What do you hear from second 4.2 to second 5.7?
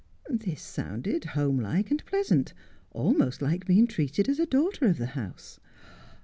as a daughter of the house.